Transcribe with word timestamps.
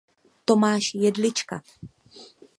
Tomáš 0.45 0.95
Jedlička. 0.97 1.61